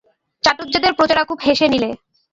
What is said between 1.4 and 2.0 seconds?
হেসে নিলে।